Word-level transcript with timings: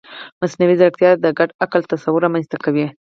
مصنوعي 0.41 0.75
ځیرکتیا 0.79 1.11
د 1.23 1.25
ګډ 1.39 1.49
عقل 1.63 1.81
تصور 1.93 2.19
رامنځته 2.25 2.57
کوي. 2.63 2.87